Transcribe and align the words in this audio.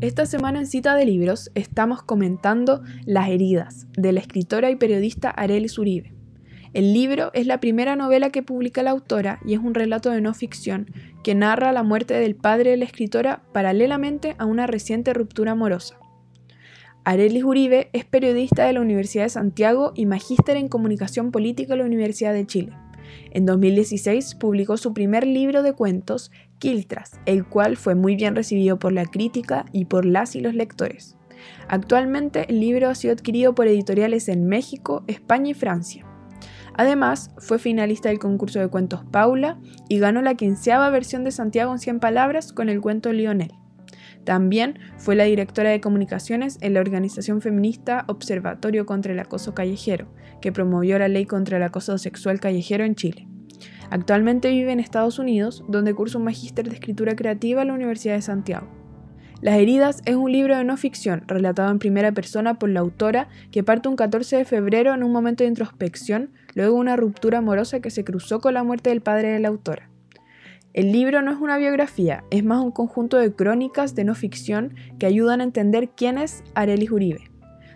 Esta 0.00 0.24
semana 0.24 0.58
en 0.58 0.66
Cita 0.66 0.96
de 0.96 1.04
Libros 1.04 1.50
estamos 1.54 2.02
comentando 2.02 2.82
Las 3.04 3.28
heridas, 3.28 3.86
de 3.98 4.12
la 4.12 4.20
escritora 4.20 4.70
y 4.70 4.76
periodista 4.76 5.30
Arelis 5.30 5.78
Uribe. 5.78 6.14
El 6.72 6.94
libro 6.94 7.30
es 7.34 7.46
la 7.46 7.60
primera 7.60 7.96
novela 7.96 8.30
que 8.30 8.42
publica 8.42 8.82
la 8.82 8.92
autora 8.92 9.40
y 9.44 9.52
es 9.52 9.60
un 9.60 9.74
relato 9.74 10.10
de 10.10 10.20
no 10.20 10.32
ficción 10.34 10.86
que 11.22 11.34
narra 11.34 11.72
la 11.72 11.82
muerte 11.82 12.14
del 12.14 12.34
padre 12.34 12.70
de 12.70 12.78
la 12.78 12.86
escritora 12.86 13.42
paralelamente 13.52 14.36
a 14.38 14.46
una 14.46 14.66
reciente 14.66 15.12
ruptura 15.12 15.52
amorosa. 15.52 15.98
Arelis 17.04 17.44
Uribe 17.44 17.90
es 17.92 18.04
periodista 18.04 18.64
de 18.64 18.72
la 18.72 18.80
Universidad 18.80 19.24
de 19.24 19.30
Santiago 19.30 19.92
y 19.94 20.06
magíster 20.06 20.56
en 20.56 20.68
comunicación 20.68 21.30
política 21.30 21.74
de 21.74 21.80
la 21.80 21.86
Universidad 21.86 22.32
de 22.32 22.46
Chile. 22.46 22.72
En 23.30 23.46
2016 23.46 24.34
publicó 24.34 24.76
su 24.76 24.92
primer 24.92 25.26
libro 25.26 25.62
de 25.62 25.72
cuentos, 25.72 26.30
Quiltras, 26.58 27.20
el 27.26 27.46
cual 27.46 27.76
fue 27.76 27.94
muy 27.94 28.16
bien 28.16 28.36
recibido 28.36 28.78
por 28.78 28.92
la 28.92 29.06
crítica 29.06 29.66
y 29.72 29.86
por 29.86 30.04
las 30.04 30.36
y 30.36 30.40
los 30.40 30.54
lectores. 30.54 31.16
Actualmente 31.68 32.46
el 32.48 32.60
libro 32.60 32.88
ha 32.88 32.94
sido 32.94 33.12
adquirido 33.12 33.54
por 33.54 33.66
editoriales 33.66 34.28
en 34.28 34.46
México, 34.46 35.04
España 35.06 35.50
y 35.50 35.54
Francia. 35.54 36.06
Además, 36.74 37.30
fue 37.38 37.58
finalista 37.58 38.08
del 38.08 38.18
concurso 38.18 38.60
de 38.60 38.68
cuentos 38.68 39.04
Paula 39.10 39.58
y 39.88 39.98
ganó 39.98 40.22
la 40.22 40.34
quinceava 40.34 40.88
versión 40.90 41.24
de 41.24 41.30
Santiago 41.30 41.72
en 41.72 41.78
100 41.78 42.00
palabras 42.00 42.52
con 42.52 42.68
el 42.68 42.80
cuento 42.80 43.12
Lionel. 43.12 43.52
También 44.24 44.78
fue 44.98 45.16
la 45.16 45.24
directora 45.24 45.70
de 45.70 45.80
comunicaciones 45.80 46.58
en 46.60 46.74
la 46.74 46.80
organización 46.80 47.40
feminista 47.40 48.04
Observatorio 48.06 48.86
contra 48.86 49.12
el 49.12 49.18
Acoso 49.18 49.54
Callejero, 49.54 50.08
que 50.40 50.52
promovió 50.52 50.98
la 50.98 51.08
ley 51.08 51.26
contra 51.26 51.56
el 51.56 51.62
acoso 51.62 51.96
sexual 51.98 52.40
callejero 52.40 52.84
en 52.84 52.94
Chile. 52.94 53.26
Actualmente 53.90 54.50
vive 54.50 54.72
en 54.72 54.80
Estados 54.80 55.18
Unidos, 55.18 55.64
donde 55.68 55.94
cursa 55.94 56.18
un 56.18 56.24
magíster 56.24 56.68
de 56.68 56.74
escritura 56.74 57.16
creativa 57.16 57.62
en 57.62 57.68
la 57.68 57.74
Universidad 57.74 58.14
de 58.14 58.22
Santiago. 58.22 58.68
Las 59.40 59.56
heridas 59.56 60.02
es 60.04 60.16
un 60.16 60.30
libro 60.30 60.56
de 60.56 60.64
no 60.64 60.76
ficción, 60.76 61.24
relatado 61.26 61.70
en 61.70 61.78
primera 61.78 62.12
persona 62.12 62.58
por 62.58 62.68
la 62.68 62.80
autora, 62.80 63.28
que 63.50 63.64
parte 63.64 63.88
un 63.88 63.96
14 63.96 64.36
de 64.36 64.44
febrero 64.44 64.94
en 64.94 65.02
un 65.02 65.12
momento 65.12 65.44
de 65.44 65.48
introspección, 65.48 66.30
luego 66.54 66.76
una 66.76 66.96
ruptura 66.96 67.38
amorosa 67.38 67.80
que 67.80 67.90
se 67.90 68.04
cruzó 68.04 68.40
con 68.40 68.52
la 68.52 68.62
muerte 68.62 68.90
del 68.90 69.00
padre 69.00 69.28
de 69.28 69.40
la 69.40 69.48
autora. 69.48 69.90
El 70.72 70.92
libro 70.92 71.20
no 71.20 71.32
es 71.32 71.38
una 71.40 71.58
biografía, 71.58 72.22
es 72.30 72.44
más 72.44 72.62
un 72.62 72.70
conjunto 72.70 73.16
de 73.16 73.34
crónicas 73.34 73.96
de 73.96 74.04
no 74.04 74.14
ficción 74.14 74.76
que 75.00 75.06
ayudan 75.06 75.40
a 75.40 75.44
entender 75.44 75.90
quién 75.96 76.16
es 76.16 76.44
Arelis 76.54 76.92
Uribe. 76.92 77.28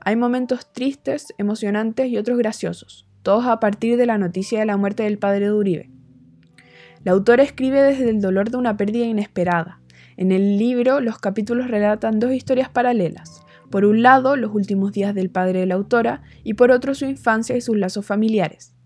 Hay 0.00 0.16
momentos 0.16 0.72
tristes, 0.72 1.34
emocionantes 1.36 2.08
y 2.08 2.16
otros 2.16 2.38
graciosos, 2.38 3.06
todos 3.22 3.44
a 3.44 3.60
partir 3.60 3.98
de 3.98 4.06
la 4.06 4.16
noticia 4.16 4.60
de 4.60 4.64
la 4.64 4.78
muerte 4.78 5.02
del 5.02 5.18
padre 5.18 5.46
de 5.46 5.52
Uribe. 5.52 5.90
La 7.04 7.12
autora 7.12 7.42
escribe 7.42 7.82
desde 7.82 8.08
el 8.08 8.22
dolor 8.22 8.50
de 8.50 8.56
una 8.56 8.78
pérdida 8.78 9.04
inesperada. 9.04 9.82
En 10.16 10.32
el 10.32 10.56
libro 10.56 11.00
los 11.00 11.18
capítulos 11.18 11.68
relatan 11.70 12.20
dos 12.20 12.32
historias 12.32 12.70
paralelas. 12.70 13.42
Por 13.70 13.84
un 13.84 14.00
lado, 14.00 14.34
los 14.36 14.54
últimos 14.54 14.92
días 14.92 15.14
del 15.14 15.28
padre 15.28 15.60
de 15.60 15.66
la 15.66 15.74
autora 15.74 16.22
y 16.42 16.54
por 16.54 16.70
otro 16.70 16.94
su 16.94 17.04
infancia 17.04 17.54
y 17.54 17.60
sus 17.60 17.76
lazos 17.76 18.06
familiares. 18.06 18.77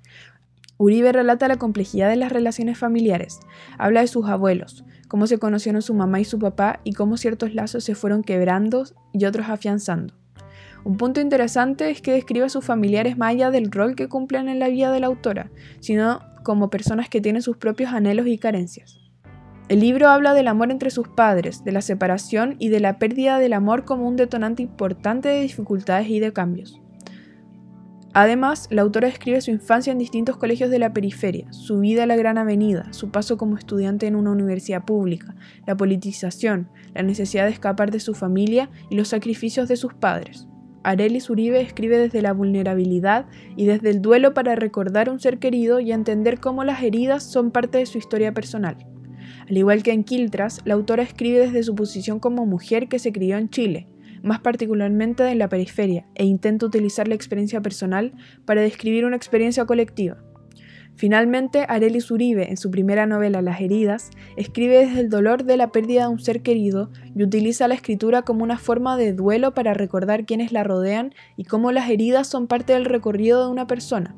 Uribe 0.82 1.12
relata 1.12 1.46
la 1.46 1.58
complejidad 1.58 2.08
de 2.08 2.16
las 2.16 2.32
relaciones 2.32 2.76
familiares, 2.76 3.38
habla 3.78 4.00
de 4.00 4.08
sus 4.08 4.26
abuelos, 4.26 4.84
cómo 5.06 5.28
se 5.28 5.38
conocieron 5.38 5.80
su 5.80 5.94
mamá 5.94 6.18
y 6.18 6.24
su 6.24 6.40
papá 6.40 6.80
y 6.82 6.94
cómo 6.94 7.16
ciertos 7.18 7.54
lazos 7.54 7.84
se 7.84 7.94
fueron 7.94 8.24
quebrando 8.24 8.82
y 9.12 9.24
otros 9.24 9.48
afianzando. 9.48 10.12
Un 10.82 10.96
punto 10.96 11.20
interesante 11.20 11.88
es 11.88 12.02
que 12.02 12.10
describe 12.10 12.46
a 12.46 12.48
sus 12.48 12.64
familiares 12.64 13.16
más 13.16 13.30
allá 13.30 13.52
del 13.52 13.70
rol 13.70 13.94
que 13.94 14.08
cumplen 14.08 14.48
en 14.48 14.58
la 14.58 14.70
vida 14.70 14.90
de 14.90 14.98
la 14.98 15.06
autora, 15.06 15.52
sino 15.78 16.18
como 16.42 16.68
personas 16.68 17.08
que 17.08 17.20
tienen 17.20 17.42
sus 17.42 17.58
propios 17.58 17.92
anhelos 17.92 18.26
y 18.26 18.36
carencias. 18.36 18.98
El 19.68 19.78
libro 19.78 20.08
habla 20.08 20.34
del 20.34 20.48
amor 20.48 20.72
entre 20.72 20.90
sus 20.90 21.06
padres, 21.06 21.62
de 21.62 21.70
la 21.70 21.82
separación 21.82 22.56
y 22.58 22.70
de 22.70 22.80
la 22.80 22.98
pérdida 22.98 23.38
del 23.38 23.52
amor 23.52 23.84
como 23.84 24.08
un 24.08 24.16
detonante 24.16 24.64
importante 24.64 25.28
de 25.28 25.42
dificultades 25.42 26.08
y 26.08 26.18
de 26.18 26.32
cambios. 26.32 26.81
Además, 28.14 28.68
la 28.70 28.82
autora 28.82 29.08
describe 29.08 29.40
su 29.40 29.50
infancia 29.50 29.90
en 29.90 29.98
distintos 29.98 30.36
colegios 30.36 30.70
de 30.70 30.78
la 30.78 30.92
periferia, 30.92 31.50
su 31.50 31.80
vida 31.80 32.02
en 32.02 32.08
la 32.08 32.16
Gran 32.16 32.36
Avenida, 32.36 32.92
su 32.92 33.10
paso 33.10 33.38
como 33.38 33.56
estudiante 33.56 34.06
en 34.06 34.16
una 34.16 34.32
universidad 34.32 34.84
pública, 34.84 35.34
la 35.66 35.76
politización, 35.78 36.68
la 36.94 37.02
necesidad 37.02 37.46
de 37.46 37.52
escapar 37.52 37.90
de 37.90 38.00
su 38.00 38.12
familia 38.12 38.68
y 38.90 38.96
los 38.96 39.08
sacrificios 39.08 39.66
de 39.66 39.76
sus 39.76 39.94
padres. 39.94 40.46
Arelis 40.84 41.30
Uribe 41.30 41.62
escribe 41.62 41.96
desde 41.96 42.20
la 42.20 42.34
vulnerabilidad 42.34 43.26
y 43.56 43.64
desde 43.64 43.88
el 43.88 44.02
duelo 44.02 44.34
para 44.34 44.56
recordar 44.56 45.08
a 45.08 45.12
un 45.12 45.20
ser 45.20 45.38
querido 45.38 45.80
y 45.80 45.92
entender 45.92 46.38
cómo 46.38 46.64
las 46.64 46.82
heridas 46.82 47.22
son 47.22 47.50
parte 47.50 47.78
de 47.78 47.86
su 47.86 47.96
historia 47.96 48.34
personal. 48.34 48.76
Al 49.48 49.56
igual 49.56 49.82
que 49.82 49.92
en 49.92 50.04
Quiltras, 50.04 50.60
la 50.64 50.74
autora 50.74 51.02
escribe 51.02 51.38
desde 51.38 51.62
su 51.62 51.74
posición 51.74 52.18
como 52.18 52.44
mujer 52.44 52.88
que 52.88 52.98
se 52.98 53.12
crió 53.12 53.38
en 53.38 53.48
Chile, 53.48 53.88
más 54.22 54.40
particularmente 54.40 55.28
en 55.28 55.38
la 55.38 55.48
periferia, 55.48 56.06
e 56.14 56.24
intenta 56.24 56.66
utilizar 56.66 57.08
la 57.08 57.14
experiencia 57.14 57.60
personal 57.60 58.12
para 58.44 58.62
describir 58.62 59.04
una 59.04 59.16
experiencia 59.16 59.64
colectiva. 59.64 60.18
Finalmente, 60.94 61.64
Arelis 61.68 62.10
Uribe, 62.10 62.50
en 62.50 62.56
su 62.56 62.70
primera 62.70 63.06
novela 63.06 63.42
Las 63.42 63.60
heridas, 63.60 64.10
escribe 64.36 64.86
desde 64.86 65.00
el 65.00 65.08
dolor 65.08 65.44
de 65.44 65.56
la 65.56 65.72
pérdida 65.72 66.02
de 66.02 66.08
un 66.08 66.20
ser 66.20 66.42
querido 66.42 66.90
y 67.14 67.22
utiliza 67.22 67.66
la 67.66 67.74
escritura 67.74 68.22
como 68.22 68.44
una 68.44 68.58
forma 68.58 68.96
de 68.96 69.12
duelo 69.12 69.54
para 69.54 69.74
recordar 69.74 70.26
quienes 70.26 70.52
la 70.52 70.64
rodean 70.64 71.14
y 71.36 71.44
cómo 71.44 71.72
las 71.72 71.88
heridas 71.88 72.28
son 72.28 72.46
parte 72.46 72.74
del 72.74 72.84
recorrido 72.84 73.44
de 73.44 73.50
una 73.50 73.66
persona. 73.66 74.14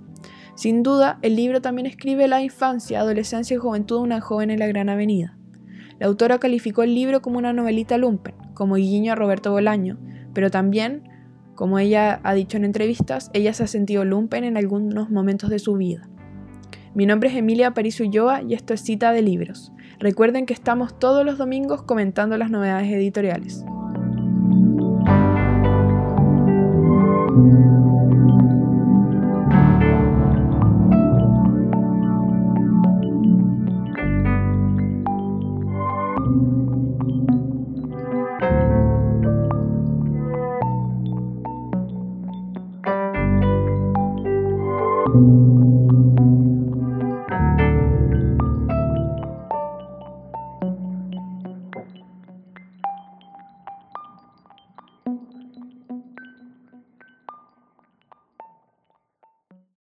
Sin 0.57 0.83
duda, 0.83 1.19
el 1.23 1.37
libro 1.37 1.61
también 1.61 1.87
escribe 1.87 2.29
la 2.29 2.43
infancia, 2.43 3.01
adolescencia 3.01 3.55
y 3.55 3.59
juventud 3.59 3.99
de 3.99 4.03
una 4.03 4.21
joven 4.21 4.51
en 4.51 4.59
la 4.59 4.67
Gran 4.67 4.89
Avenida. 4.89 5.37
La 5.99 6.07
autora 6.07 6.39
calificó 6.39 6.83
el 6.83 6.95
libro 6.95 7.23
como 7.23 7.39
una 7.39 7.53
novelita 7.53 7.99
lumpen, 7.99 8.35
como 8.55 8.77
guiño 8.77 9.13
a 9.13 9.17
Roberto 9.17 9.51
Bolaño, 9.51 9.99
pero 10.33 10.51
también, 10.51 11.03
como 11.55 11.79
ella 11.79 12.21
ha 12.23 12.35
dicho 12.35 12.57
en 12.57 12.65
entrevistas, 12.65 13.31
ella 13.35 13.53
se 13.53 13.65
ha 13.65 13.67
sentido 13.67 14.05
lumpen 14.05 14.45
en 14.45 14.57
algunos 14.57 15.11
momentos 15.11 15.51
de 15.51 15.59
su 15.59 15.75
vida. 15.75 16.09
Mi 16.95 17.07
nombre 17.07 17.29
es 17.29 17.37
Emilia 17.37 17.69
Aparicio 17.69 18.07
Ulloa 18.07 18.43
y 18.43 18.55
esto 18.55 18.73
es 18.73 18.83
Cita 18.83 19.13
de 19.13 19.23
Libros. 19.23 19.73
Recuerden 19.99 20.47
que 20.47 20.55
estamos 20.55 20.99
todos 20.99 21.25
los 21.25 21.39
domingos 21.39 21.83
comentando 21.83 22.37
las 22.37 22.51
novedades 22.51 22.93
editoriales. 22.93 23.65